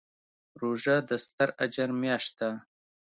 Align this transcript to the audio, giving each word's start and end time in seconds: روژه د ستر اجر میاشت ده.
روژه 0.61 0.95
د 1.09 1.11
ستر 1.25 1.49
اجر 1.63 1.89
میاشت 2.01 2.31
ده. 2.39 2.49